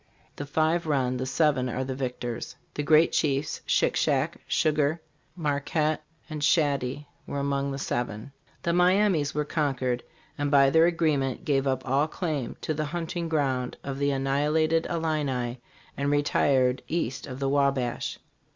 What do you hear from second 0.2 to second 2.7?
The five run, the seven are the victors.